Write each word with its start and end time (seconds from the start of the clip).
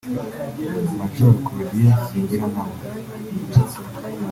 Major 0.97 1.33
Claudien 1.45 1.93
Singirankabo 2.07 2.73